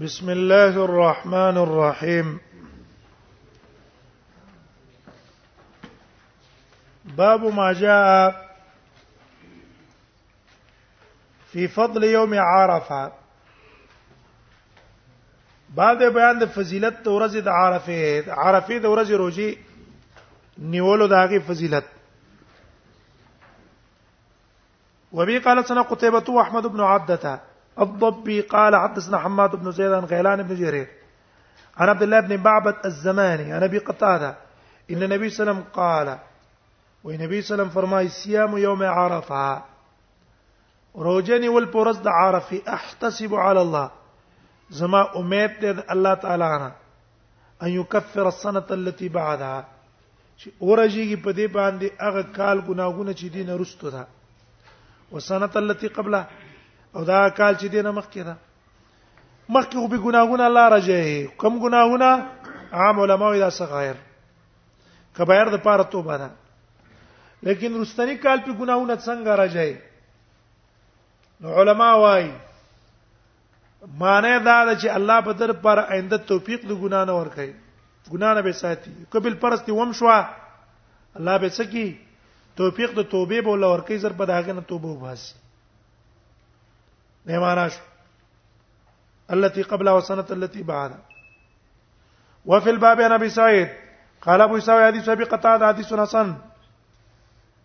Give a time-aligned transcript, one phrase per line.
[0.00, 2.38] بسم الله الرحمن الرحيم
[7.16, 8.58] باب ما جاء
[11.52, 13.10] في فضل يوم عرفه
[15.76, 19.48] بعد بیان د فضیلت د ورځې د عرفه عرفه د ورځې روزي
[20.76, 21.92] نیولو د هغه فضیلت
[25.12, 27.40] وبي قال سنه قتيبة احمد بن عبده
[27.80, 30.88] الضبي قال حدثنا حماد بن زيد عن غيلان بن جرير
[31.76, 34.36] عن عبد الله بن بعبد الزماني عن ابي قتاده
[34.90, 36.18] ان النبي صلى الله عليه وسلم قال
[37.14, 39.62] النبي صلى الله عليه وسلم فرمای صيام يوم عرفه
[40.96, 43.90] روجني والبرز پرز د احتسب على الله
[44.70, 46.72] زما امید دې الله تعالی نه
[47.62, 49.64] ان يكفر السنه التي بعدها
[50.40, 54.06] چې اورجیږي په دې باندې هغه کال ګناګونه چې دینه رستو ده
[55.12, 56.28] وسنه التي قبلها
[56.96, 58.34] او دا کال چې دینه مخکې ده
[59.54, 62.10] مخکې خو به ګناهونه الله راځي کم ګناهونه
[62.84, 63.98] عام علماء دا صغائر
[65.18, 66.30] کبایر د پاره توبه ده
[67.48, 69.76] لیکن رستنی کال په ګناهونه څنګه راځي
[71.44, 72.32] نو علما وايي
[74.04, 77.50] معنی دا ده چې الله په در پر آینده توفیق د ګنا نه ور کوي
[78.12, 81.86] ګنا نه به ساتي قبل پرستی وم شو الله به سکی
[82.60, 85.34] توفیق د توبې بوله ور کوي زر په داغه نه توبه وباسي
[87.26, 87.68] نیمانا
[89.30, 90.98] التي قبلها وسنة التي بعدها
[92.46, 93.68] وفي الباب عن ابي سعيد
[94.22, 96.36] قال ابو سعيد حديث ابي قتاده حديث حسن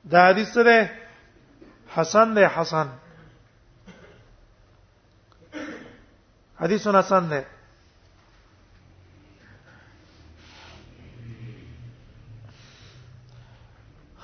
[0.04, 0.90] دا حدیث ده
[1.90, 2.90] حسن ده حسن
[6.60, 7.46] حدیث حسن ده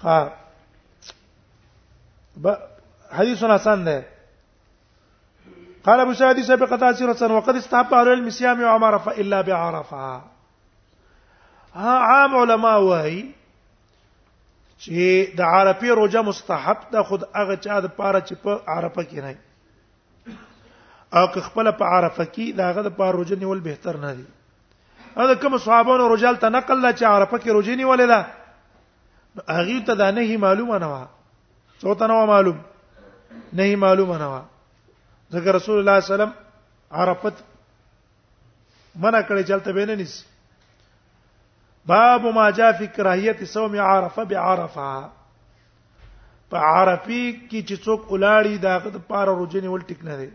[0.01, 0.37] ها
[3.11, 4.16] حدیث حسن ده
[5.87, 10.21] قال ابو سعيد سبقت عسيرة وقد استحب اهل المسيام وعمرفة الا بعرفة
[11.81, 13.13] ها عام علما وای
[14.79, 19.27] چې د عرفه روزه مستحب ده خود هغه چا د پاره چې په عرفه کې
[19.27, 24.13] نه او که خپل په عرفه کې دا هغه د پاره روزه نیول بهتر نه
[24.19, 24.25] دي
[25.31, 30.03] دا کوم صحابانو رجال ته نقل لا چې عرفه کې روزه نیولې ده هغه ته
[30.03, 31.01] دا نه معلومه نه و
[31.79, 32.61] څو ته نه معلوم
[33.53, 34.41] نه معلومه نه و
[35.33, 36.33] ځکه رسول الله صلی الله علیه وسلم
[36.99, 37.35] عرفت
[39.03, 40.23] منع کړی چلته به نه نیسی
[41.91, 44.89] باب ما جاء فی کراهیت صوم عرفه بعرفه
[46.53, 50.29] په عرفی کې چې څوک ولاړی دا د پاره روزنی ول ټیک نه دی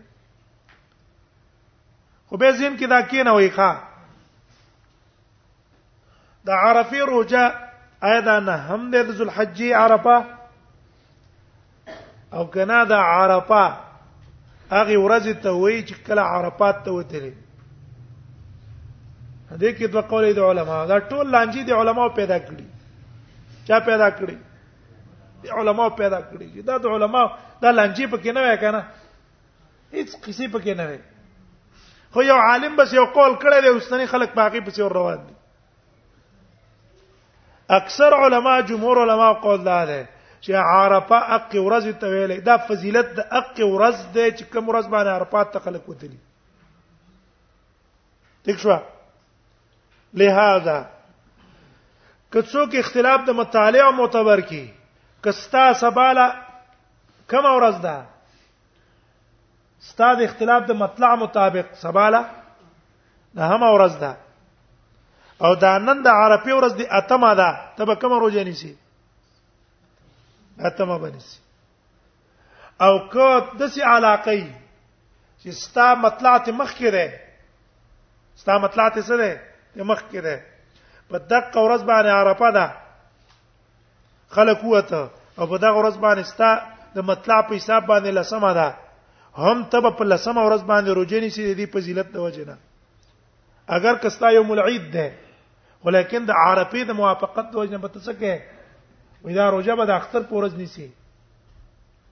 [2.29, 3.71] خو به زین کې دا کې نه وای ښا
[6.49, 7.43] د عرفی روزه
[8.03, 10.17] اېدا نه هم د ذوالحجې عرفه
[12.37, 13.63] او کنا د عرفه
[14.75, 17.33] هغه ورځ ته وایي چې کله عرفات ته وتلې
[19.63, 22.67] دې کې دوه قول دي علما دا ټول لانجې دي علماو پیدا کړی
[23.69, 24.37] چا پیدا کړی
[25.61, 27.27] علماو پیدا کړی دا د علماو
[27.65, 28.81] دا لانجې پکې نه وای کنه
[29.93, 30.99] هیڅ قصې پکې نه وای
[32.15, 35.35] خو یو عالم بس یو قول کړی دی اوسنی خلک باقي پسې ور روان دي
[37.79, 40.01] اکثر علما جمهور علما قول دا ده
[40.43, 44.85] چې عرفه اق ورځ ته ویلې دا فضیلت د اق ورځ دی چې کوم ورځ
[44.93, 46.17] باندې عرفات ته خلق وتلی
[48.47, 48.75] ٹھیک شو
[50.21, 50.77] لہذا
[52.35, 56.27] کڅو کې اختلاف د مطالعه او معتبر کې کستا سباله
[57.31, 57.95] کوم ورځ ده
[59.93, 62.23] ستاد اختلاف د مطلع مطابق سباله
[63.39, 64.11] نه هم ورځ ده
[65.47, 68.77] او دا نن د عربي ورځ دی اتمه ده تب کوم ورځ نه سي
[70.59, 71.39] اتمه بنسي
[72.83, 74.45] او که د سي علاقې
[75.41, 77.19] چې ستا مطلعات مخ کې ده
[78.41, 80.35] ستا مطلعات څه ده مخ کې ده
[81.09, 82.67] په دغه ورځ باندې عرفه ده
[84.35, 85.01] خلق وته
[85.39, 86.49] او په دغه ورځ باندې ستا
[86.95, 88.77] د مطلع په حساب باندې لسمه ده
[89.37, 92.55] هم تب په لسمه ورځ باندې روجنی سي د دې فضیلت د وجنه
[93.75, 95.07] اگر کستا یو ملعید ده
[95.85, 98.35] ولیکن د عرفه د موافقت د وجنه به تسکه
[99.23, 100.87] وې دا روزه به د اختر پورز نیسی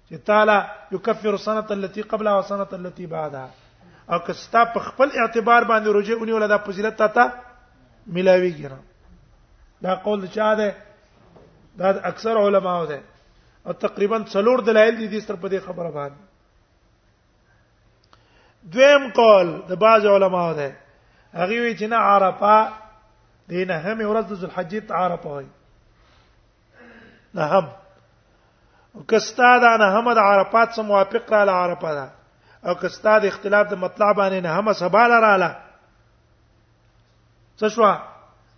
[0.07, 0.57] چې تعالی
[0.91, 3.49] یکفر سنه التي قبلها وسنه التي بعدها
[4.15, 7.31] او که ستا په خپل اعتبار باندې روزه اونې ولا د فضیلت تا ته
[8.13, 8.79] ملاويږي را
[9.83, 10.75] دا قول چا ده
[11.77, 13.01] دا اکثر علماو ده
[13.65, 16.19] او تقریبا څلور دلایل دي د ستر په دې خبره باندې
[18.73, 20.75] دویم قول د باز علماو ده
[21.33, 22.73] هغه وی چې نه عرفه
[23.47, 25.45] دینه هم ورځ د ذوالحجې عرفه وي
[27.33, 27.67] نه هم
[29.09, 32.11] کستا دا نه هم د عرفات سم موافق را ل عرفه ده
[32.69, 35.55] او کستا د اختلاف د مطلع باندې نه هم سبا ل رااله
[37.59, 37.93] څه شو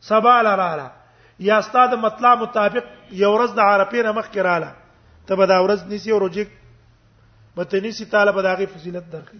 [0.01, 0.91] سبا ل رااله
[1.39, 4.67] یا استاد مطلع مطابق یو ورځ د عرفه نه مخ کړه
[5.27, 6.47] ته به دا ورځ نیسی او روجک
[7.57, 9.37] مته نیسی طالب د هغه فضیلت درکې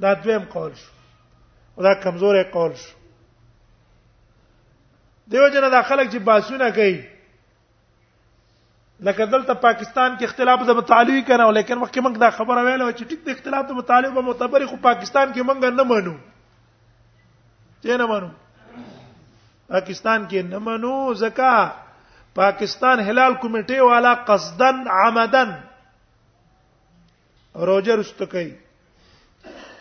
[0.00, 0.90] دا دویم قول شو
[1.76, 2.90] او دا کمزورې قول شو
[5.30, 7.13] دیو جن دا خلک چې باسونه کوي
[9.00, 12.84] لکه دلته پاکستان کې اختلاف د متعالوی کنه ولیکن وخت کې موږ دا خبره ویله
[12.92, 16.14] چې ټیک د اختلاف د متعالوی به معتبر خو پاکستان کې موږ نه منو
[17.84, 18.30] چې نه منو
[19.76, 21.54] پاکستان کې نه منو زکا
[22.40, 25.50] پاکستان هلال کمیټه والا قصدن عمدن
[27.70, 28.50] روجه رستکای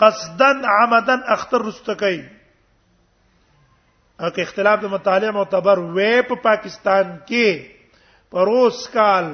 [0.02, 2.18] قصدن عمدن اختر رستکای
[4.20, 7.50] اګه اختلاف د مطالعه معتبر وې په پا پاکستان کې
[8.34, 9.26] پروس کال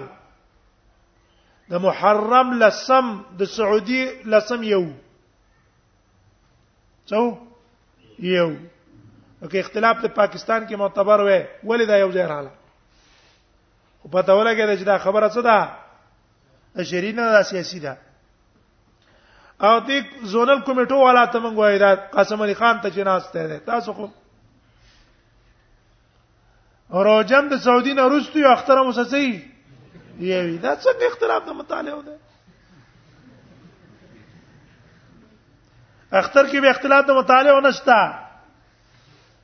[1.71, 4.01] د محرم لسم د سعودي
[4.33, 4.81] لسم یو
[7.11, 7.21] څو
[8.31, 8.49] یو
[9.51, 12.51] که اختلاف د پاکستان کې معتبر وي ولې دا یو ځای رااله
[14.01, 17.97] خو په تاوله کې دا خبره څه ده شرینه دا سیاسي ده
[19.59, 19.97] او دې
[20.33, 24.07] زونل کمیټو والا ته مونږ وایي دا قاسم علي خان ته جناز ته تاسو خو
[26.93, 29.25] راجم د سعودي نه روستو یو اختر موسسي
[30.19, 32.15] یوي دا څنګه اختلاف د مطالعه ده
[36.21, 37.99] اختر کې به اختلاف د مطالعه نشتا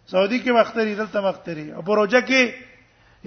[0.07, 2.41] سعودي کې وختري دلته مختري او پروژه کې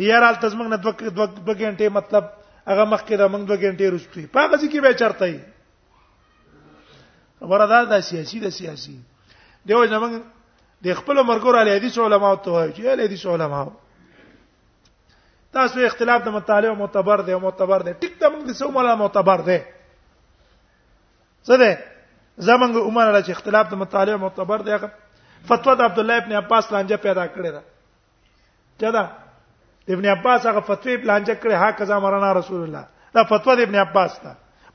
[0.09, 0.93] یار ال تزمنګ نه دوه
[1.39, 2.25] دوه غنټه مطلب
[2.67, 5.41] هغه مخ کې دا موږ دوه غنټه رسټوي په هغه ځکه به چرته وي
[7.41, 8.99] خبره دا د سیاسي د سیاسي
[9.67, 10.23] دیو زمنګ
[10.87, 13.67] د خپل مرګور علی حدیث علماء ته وایي چې علی حدیث علماء
[15.59, 18.93] تاسو اختلاف د مطالعه معتبر دی او معتبر دی ټیک دا موږ د سو مولا
[19.03, 19.59] معتبر دی
[21.47, 21.71] څه دی
[22.49, 24.75] زمنګ عمر علی چې اختلاف د مطالعه معتبر دی
[25.51, 27.63] فتوا د عبد الله ابن عباس لانجه پیدا کړی دا
[28.83, 29.05] چا دا
[29.97, 32.85] ابن عباس هغه فتوی لانجه کړی ها کذا مرنا رسول الله
[33.19, 34.33] دا فتوا د ابن عباس ده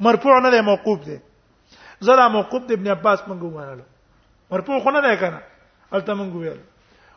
[0.07, 1.18] مرفوع نه دی موقوف دی
[2.09, 3.83] زدا موقوف د ابن عباس منګو مناله
[4.56, 5.39] مرفوع خو نه دی کنه
[5.94, 6.62] البته منګو ویل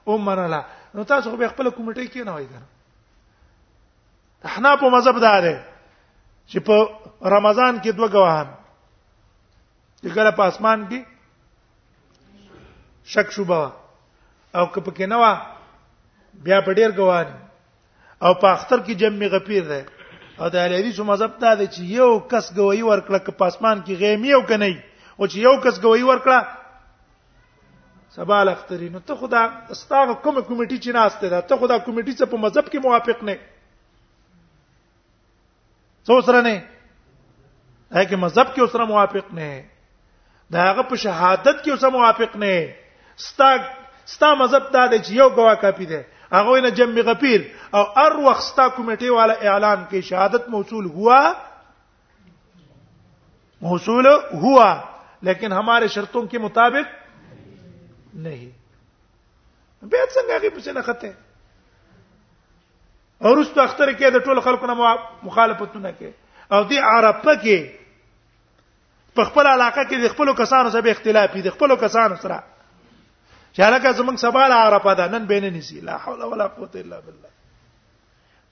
[0.08, 0.60] او مناله
[0.98, 2.69] نو تاسو خو به خپل کمیټه کې نه وای درنه
[4.44, 5.54] احناف مذهب دا دی
[6.50, 6.76] چې په
[7.36, 8.46] رمضان کې دوه غواهان
[10.02, 11.00] چې کله په اسمان کې
[13.04, 13.72] شک شوبه
[14.54, 15.32] او که په کې نه وا
[16.44, 17.28] بیا په ډیر غواهان
[18.22, 19.82] او په اختر کې جمع غفیر دی
[20.40, 23.94] او د الیدیسو مذهب دا دی چې یو کس گواہی ورکړه که په اسمان کې
[24.00, 24.76] غیم یو کني
[25.18, 26.38] او چې یو کس گواہی ورکړه
[28.16, 29.42] سبا لخترینو ته خدا
[29.74, 33.36] استاغه کوم کمیټي چې ناشته ده ته خدا کمیټي څه په مذهب کې موافق نه
[36.06, 36.56] څو سره نه
[37.99, 39.49] هغه مذهب کې اوسره موافق نه
[40.55, 42.55] دا هغه په شهادت کې اوسره موافق نه
[43.29, 43.49] ستا
[44.14, 46.00] ستا مذهب دا دی چې یو گواه کافي دی
[46.32, 47.41] هغه نه جمع غفیر
[47.79, 51.20] او ار وخت ستا کمیټه والا اعلان کوي شهادت موصول ہوا
[53.67, 54.06] موصول
[54.44, 54.70] ہوا
[55.29, 58.49] لیکن ہمارے شرطوں کے مطابق نہیں
[59.82, 61.25] بیت څنګه غیب څه نه خته
[63.24, 64.94] اورستو اختر کې د ټولو خلکو نه
[65.26, 66.10] مخالفتونه کوي
[66.56, 67.68] او دی عرفه کې
[69.18, 73.96] په خپل علاقه کې د خپل کسانو سره اختلاف دي خپل کسانو سره چې هغه
[74.00, 77.32] زمنګ سبا له عرفه ده نن بین نسی لا حول ولا قوه الا بالله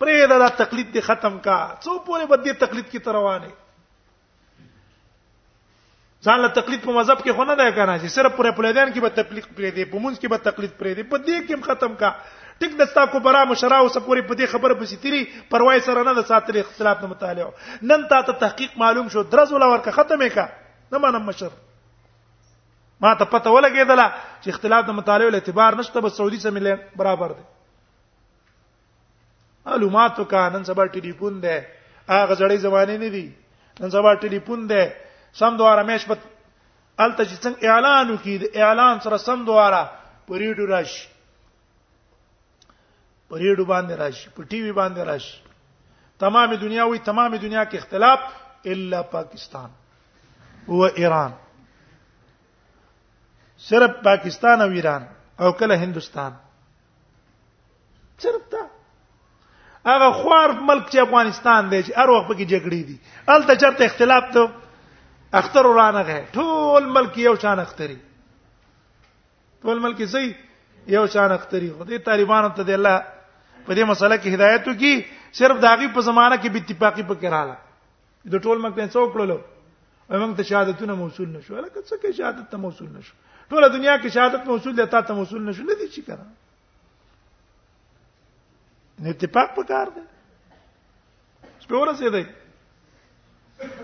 [0.02, 3.52] پرې دا, دا تقلید دي ختم کا څو پورې بدی تقلید کی تروانه
[6.26, 9.18] ځان له تقلید په مذهب کې خونه نه کنه چې صرف پر پلیدان کې به
[9.20, 12.12] تقلید پرې دی په مونږ کې به تقلید پرې دی په دې کې ختم کا
[12.58, 16.12] ټیک دستا کو برا مشرا او سپوري په دې خبره پسې تیری پروايي سره نه
[16.18, 20.28] د ساتلې اختلاف نه مطالعه نن تا ته تحقیق معلوم شو درز ولا ورکه ختمې
[20.37, 20.46] کا
[20.94, 21.56] نه منم مشر
[23.04, 24.06] ما ته پته ولګېدله
[24.42, 27.44] چې اختلاف د مطالعه له اعتبار نشته به سعودي سره برابر دی
[29.70, 33.25] معلومات کا نن سبا ټلیفون دی هغه زړې زمانه نه دی
[33.80, 34.82] نن سبا ټلیفون دی
[35.42, 39.82] سم دواره مېش په الته چې څنګه اعلان وکړي اعلان سره سم دواره
[40.28, 41.02] پریډو راشي
[43.28, 45.40] پریډو باندې راشي په ټي وي باندې راشي
[46.24, 48.20] تمام دنیا وي تمام دنیا کې اختلاف
[48.74, 49.70] الا پاکستان
[50.78, 51.32] و ایران
[53.68, 55.06] صرف پاکستان او ایران
[55.40, 56.32] او کله هندستان
[58.18, 58.60] چرته
[59.86, 64.24] هغه خوار ملک چې افغانستان دی چې هر وخت پکې جګړې دي الته چرته اختلاف
[64.36, 64.50] ته
[65.42, 67.98] اختر ورانه غه ټول ملک یو شان اختري
[69.66, 70.24] ټول ملک زي
[70.96, 73.13] یو شان اختري خو دې طالبانو ته دی الله
[73.68, 74.92] په دې مسله کې هدایتو کې
[75.40, 77.59] صرف داغي په زمانہ کې به اتفاقی پکې رااله
[78.33, 79.38] د ټول مګ پنځه وکړلو
[80.23, 83.14] موږ ته شهادتونه موصول نشو لکه څه کې شهادت ته موصول نشو
[83.52, 86.25] ټول دنیا کې شهادت موصول دی تا ته موصول نشو نه دي چې کړه
[89.06, 90.04] نه اتفاق پکار دی
[91.66, 92.25] سپور سي دی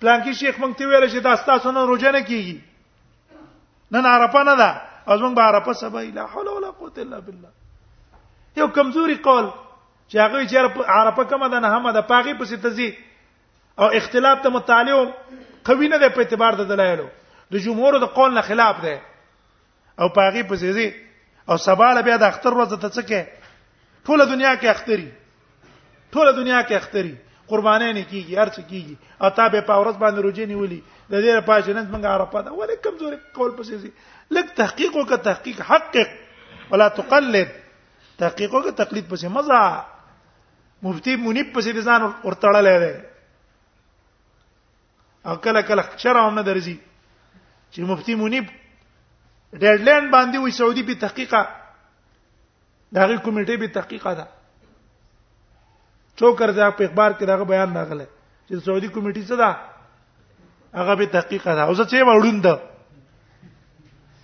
[0.01, 4.41] پلان کې شیخ مونږ ته ویل چې دا ستاسو نه روزه نه کیږي نن عرفه
[4.47, 4.69] نه ده
[5.07, 7.51] او موږ به عرفه سبا لا حول ولا قوت الا بالله
[8.61, 12.89] یو کمزوري قول چې هغه چې عرفه کومه ده نه هم ده پاغي پسې تزي
[13.83, 15.13] او اختلاف ته متعلق
[15.69, 17.07] قوی نه ده په اعتبار د دلایلو
[17.55, 18.97] د جمهور د قول نه خلاف ده
[20.03, 20.89] او پاغي پسې زی
[21.53, 25.07] او سبا له بیا د اختر ورځ ته څه کې ټول دنیا کې اختري
[26.17, 27.13] ټول دنیا کې اختري
[27.51, 28.95] قربانې نه کیږي هر څه کیږي
[29.29, 30.79] اتا به پاورس باندې روجي نیولې
[31.13, 33.91] د دې لپاره چې نن موږ عرفه ده ولې کمزوري قول پسې زی
[34.35, 37.51] لکه تحقیق او تحقیق حقق ولا تقلد
[38.23, 39.61] تحقیق او تقلید پسې مزه
[40.87, 43.07] مفتی منیب پسې ځان ورتړلې ده
[45.29, 46.77] او کله کله شرم هم نه درځي
[47.71, 48.45] چې مفتی منیب
[49.53, 51.41] ډیډلاین باندې وي سعودي به تحقیقه
[52.95, 54.27] دا غي کمیټه به تحقیقه ده
[56.21, 58.05] څو کرځه په اخبار کې داغه بیان راغله
[58.47, 62.59] چې سعودي کمیټه څه ده هغه به تحقیق ده اوس چې وړوند ده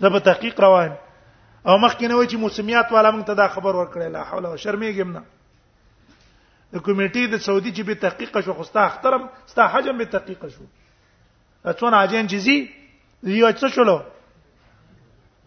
[0.06, 0.92] زه به تحقیق روان
[1.68, 4.60] او مخکې نه وای چې موسمیات والا موږ ته دا خبر ورکړل لا حول ولا
[4.64, 5.24] شرمېږم نه
[6.74, 10.68] د کمیټې د سعودي چې به تحقیق شو خوستا احترم ستا حجم به تحقیق شو
[11.72, 12.58] اڅون اجن جزي
[13.24, 14.00] یو څه شولو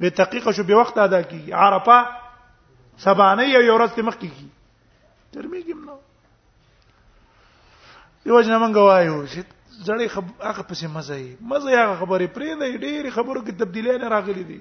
[0.02, 4.49] به تحقیق شو به وخت ادا کیږي عرفه سبانه یو ورځ مخکې کی
[5.37, 6.00] ترمېږم نه
[8.26, 9.40] یو جن مونږ وایو چې
[9.86, 10.06] زړې
[10.44, 14.44] هغه پسې مزه یې مزه هغه خبرې پرې نه ډېری خبرو کې تبدیلی نه راغلي
[14.50, 14.60] دي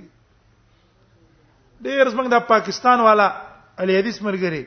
[1.84, 3.28] ډېر زمنګ د پاکستان والا
[3.84, 4.64] علي حدیث مرګري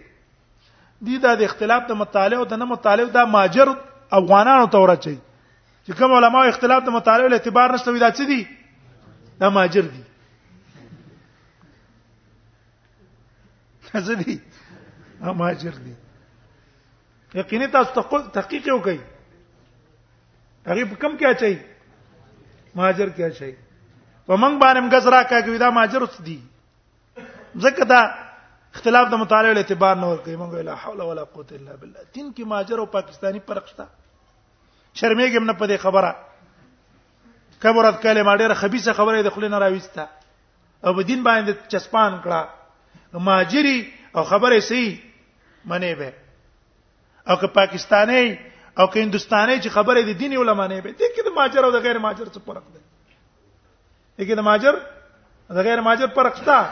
[1.09, 3.69] دي دا د اختلاف د مطالعه او د نه مطالعه دا ماجر
[4.21, 5.17] افغانانو ته ورچي
[5.87, 8.43] چې کوم علماء اختلاف د مطالعه له اعتبار نشته وي دا څه دي
[9.41, 10.03] دا ماجر دي
[13.97, 14.35] څه دي
[15.45, 15.95] ماجر دي
[17.35, 17.93] یقیني تاسو
[18.35, 18.99] تحقیق وکړئ
[20.67, 21.55] هغه په کم کې اچي
[22.81, 23.53] ماجر کې اچي
[24.27, 26.37] په منګ باندې مګزرا کوي دا ماجر اوس دي
[27.57, 28.01] ځکه دا
[28.77, 32.53] اختلاف د مطالعه اعتبار نه ورکوي موږ لا حول ولا قوه الا بالله تین کې
[32.53, 33.87] ماجر او پاکستانی فرق شته
[35.01, 36.13] شرمېږم نه په دې خبره
[37.65, 40.05] کبرت کلمه ډېره خبيثه خبره د خلینو راويسته
[40.87, 43.79] او په دین باندې چسپان کړه ماجری
[44.17, 44.83] او خبره سي
[45.65, 46.13] منی به
[47.29, 48.39] او که پاکستانی
[48.79, 51.71] او که هندستاني چې خبره دي دیني علما نه به دي کې د ماجر او
[51.73, 52.81] د غیر ماجر څه فرق دی
[54.25, 54.73] دي کې د ماجر
[55.51, 56.69] د غیر ماجر فرق شته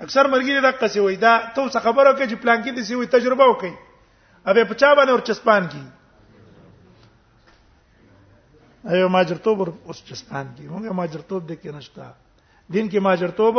[0.00, 2.94] اکثر مرګي دا قصې وای دا ته څه خبره کوي چې پلان کې دي سی
[2.94, 3.72] وي تجربه وکي
[4.46, 5.84] اوبه په چا باندې ورچسپان کی
[8.84, 12.12] ایو ماجرتوب اوس چسپان کی موږ ماجرتوب د کې نشتا
[12.72, 13.58] دین کې ماجرتوب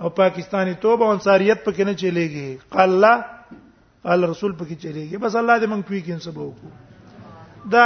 [0.00, 3.24] او پاکستانی توب او انصاریت پکې نه چلےږي قال الله
[4.12, 6.54] ال رسول پکې چریږي بس الله دې موږ پیږي سبو
[7.74, 7.84] دا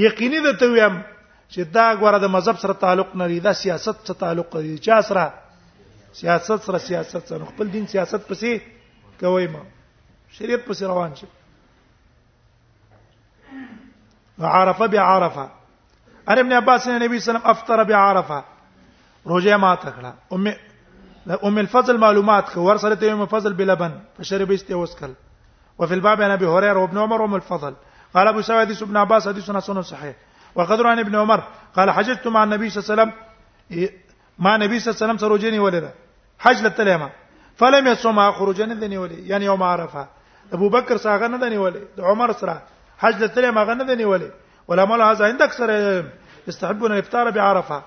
[0.00, 0.98] یقیني ده ته ویم
[1.48, 4.98] چې دا غواره د مذهب سره تعلق نه لري دا سیاست سره تعلق لري چا
[5.02, 5.34] سره
[6.18, 8.60] سیاست سره سیاست سره خپل دین سیاست پسې
[9.24, 9.62] کوي ما
[10.36, 11.26] شریعت پسې روان شي
[14.52, 15.46] عرفه بعرفه
[16.32, 18.44] ار ابن عباس نے نبی صلی الله علیه وسلم افطر بعرفه
[19.34, 24.52] روزه ما تکړه ام ام الفضل معلومات کو ور سره ته ام فضل بلبن فشرب
[24.60, 25.14] استوسکل
[25.78, 27.74] وفي الباب عن ابي هريره وابن عمر وام الفضل
[28.14, 30.14] قال ابو سعيد حديث ابن عباس حديث حسن صحيح
[30.54, 31.42] وقدر عن ابن عمر
[31.76, 33.10] قال حججت مع النبي صلى الله عليه وسلم
[34.38, 35.92] مع النبي صلى الله عليه وسلم سروجني ولدا
[36.38, 37.08] حج للتلامه
[37.56, 40.06] فلم يصومها خروجا ندني ولي يعني يوم عرفه
[40.52, 42.60] ابو بكر ساغن ندني ولي عمر سرا
[42.98, 44.30] حج للتلامه غندني ولي
[44.68, 45.68] ولا مال هذا عند اكثر
[46.48, 47.82] يستحبون الافطار بعرفه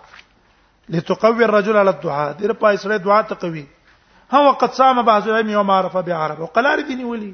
[0.89, 3.65] لتقوي الرجل على الدعاء دير بايسره دعاء تقوي
[4.31, 7.33] ها وقد صام بعض يوم عرفه بعرفه وقال اردني ولي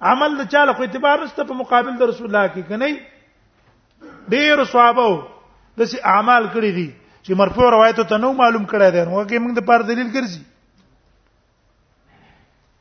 [0.00, 2.92] عمل د چاله خو اعتبار نشته په مقابل د رسول الله کې کني
[4.32, 5.08] ډیر صحابه
[5.80, 6.90] دسي اعمال کړی دي
[7.24, 10.42] چې مرفوع روایت ته نو معلوم کړی دی نو کې موږ د پر دلیل ګرځي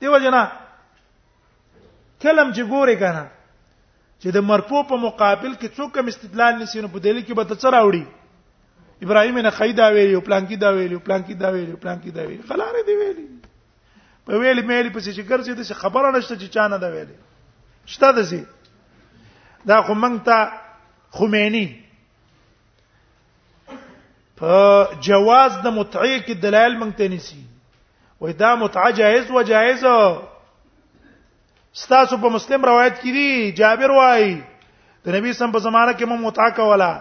[0.02, 0.44] دیو جنا
[2.22, 3.24] کلم چې ګوري کنه
[4.22, 7.44] چې د مرفوع په مقابل کې څوک هم استدلال نسی نو په دلیل کې به
[7.50, 11.40] ته څه راوړي ابراهیم نه خیدا ویلی او پلان کې دا ویلی او پلان کې
[11.44, 13.28] دا ویلی او پلان کې دا ویلی خلاره دی ویلی
[14.26, 17.18] په ویلې مېلې پسې چې ګرځې د خبره نشته چې چانه دا ویلې
[17.92, 18.42] شته د سي
[19.70, 20.38] دا خو مونږ ته
[21.18, 21.66] خمینی
[24.38, 24.54] په
[25.08, 27.42] جواز د متعې کې دلایل مونږ ته نيسي
[28.22, 29.84] وای دا متعه جائز و جائز
[31.80, 34.26] ستاسو په مسلم روایت کې دی جابر وای
[35.06, 36.92] د نبی سم په زمانہ کې مو متعه کولا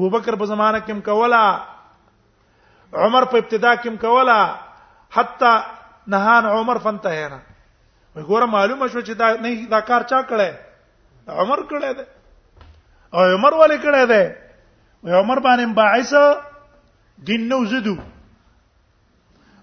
[0.00, 1.44] ابو بکر په زمانہ کې کولا
[3.04, 4.40] عمر په ابتدا کې کولا
[5.16, 5.52] حتی
[6.06, 7.38] نهان عمر فنتهینا
[8.16, 10.50] وګوره معلومه شو چې دا نه دا کار چا کړی
[11.42, 12.04] عمر کړی دی
[13.12, 14.24] او عمر ولې کړی دی
[15.04, 16.14] او عمر باندې باعث
[17.28, 17.94] دین نو زدو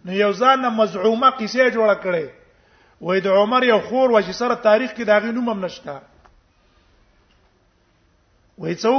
[0.05, 2.29] نو یو ځان مزعومه قصه جوړه کړي
[3.01, 5.99] وې د عمر یو خور و چې سره تاریخ کې دا غي نوم هم نشته
[8.59, 8.95] وې څو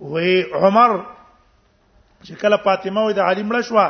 [0.00, 0.96] وې عمر
[2.22, 3.86] چې کله فاطمه وې د علی مړ شوه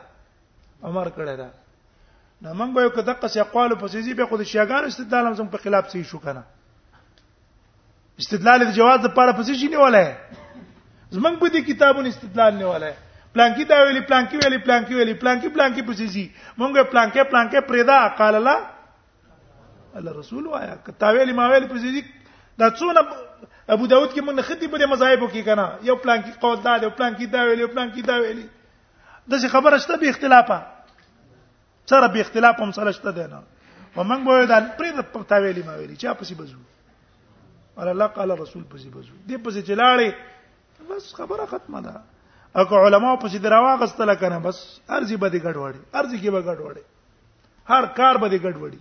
[0.89, 1.50] امر کړی دا
[2.45, 5.91] نو موږ یو کده قصې اقوال په سيزي به خود شیاګان استدلال هم په خلاف
[5.93, 6.43] سي شو کنه
[8.23, 12.93] استدلال د جواز لپاره په سيزي نیولای زمنګ په دې کتابونو استدلال نیولای
[13.35, 16.23] پلانکی دا ویلی پلانکی ویلی پلانکی ویلی پلانکی پلانکی په سيزي
[16.61, 22.01] موږ پلانکی پلانکی پردا قال الله الله رسول وایا کتا ویلی ما ویلی په سيزي
[22.63, 26.57] دا څونه ابو داود کې موږ نه خدي په مذاهبو کې کنه یو پلانکی قول
[26.65, 28.47] دا دی پلانکی دا ویلی پلانکی دا ویلی
[29.29, 30.57] د څه خبره شته به اختلافه
[31.85, 33.39] سره به اختلاف هم سره شته دی نه
[33.95, 36.57] ومنګ به دا پرې د پتاویلی ما ویلی چا پسی بزو
[37.77, 40.11] ول الله قال رسول پسی بزو دې پسی چلاړي
[40.89, 41.93] بس خبره ختمه ده
[42.55, 46.83] اګه علما پسی دروا غستله کنه بس ارزي به دې ګډوډي ارزي کې به ګډوډي
[47.69, 48.79] هر کار به دې ګډوډي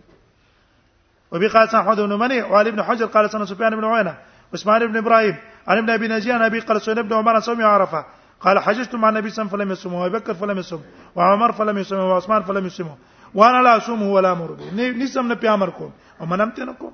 [1.33, 4.17] وبي قال سحود بن مني وعلي ابن حجر قال سنه سفيان بن عيينه
[4.53, 5.37] واسماعيل بن ابراهيم
[5.67, 8.05] عن ابن ابي نجيان ابي قال سنه ابن عمر سمع عرفه
[8.41, 10.81] قال حججت مع النبي صلى الله عليه وسلم فلم يصمه وابي بكر فلم يصم
[11.17, 12.89] وعمر فلم يصم وعثمان فلم يصم
[13.35, 16.93] وانا لا اصومه ولا امر به نسم نبي امر کوم وما نمت ته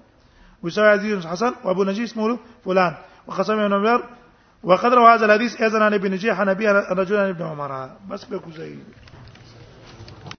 [0.62, 2.94] وسوي عزيز حسن وابو نجي اسمه فلان
[3.26, 4.02] وخصم ابن عمر
[4.62, 8.50] وقد روى هذا الحديث اذن عن ابن نجيح عن ابي رجل ابن عمر بس بكو
[8.50, 9.05] زي